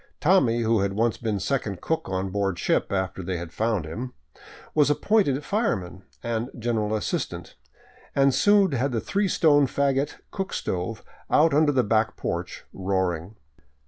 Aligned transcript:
Tommy, 0.19 0.61
who 0.61 0.79
had 0.79 0.93
once 0.93 1.17
been 1.17 1.39
second 1.39 1.79
'cook 1.79 2.09
on 2.09 2.31
board 2.31 2.57
ship— 2.57 2.91
after 2.91 3.21
they 3.21 3.37
had 3.37 3.53
found 3.53 3.85
him— 3.85 4.15
was 4.73 4.89
appointed 4.89 5.45
fireman 5.45 6.01
and 6.23 6.49
general 6.57 6.95
assist 6.95 7.31
ant, 7.35 7.53
and 8.15 8.33
soon 8.33 8.71
had 8.71 8.93
the 8.93 8.99
three 8.99 9.27
stone 9.27 9.67
fagot 9.67 10.15
cook 10.31 10.53
stove 10.53 11.03
out 11.29 11.53
under 11.53 11.71
the 11.71 11.83
back 11.83 12.17
porch 12.17 12.63
roaring. 12.73 13.35